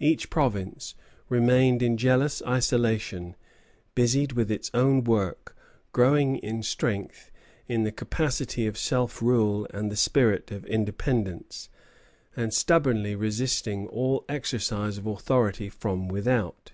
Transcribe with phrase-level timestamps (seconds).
[0.00, 0.96] Each province
[1.28, 3.36] remained in jealous isolation,
[3.94, 5.56] busied with its own work,
[5.92, 7.30] growing in strength,
[7.68, 11.68] in the capacity of self rule and the spirit of independence,
[12.34, 16.72] and stubbornly resisting all exercise of authority from without.